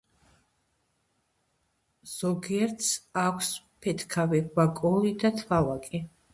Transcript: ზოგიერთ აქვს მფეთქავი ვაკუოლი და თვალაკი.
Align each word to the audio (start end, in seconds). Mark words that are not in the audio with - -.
ზოგიერთ 2.15 2.89
აქვს 3.27 3.53
მფეთქავი 3.61 4.43
ვაკუოლი 4.59 5.17
და 5.25 5.35
თვალაკი. 5.41 6.07